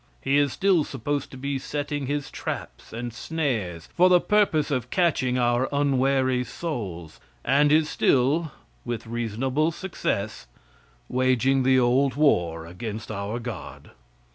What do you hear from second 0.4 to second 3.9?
still supposed to be setting his traps and snares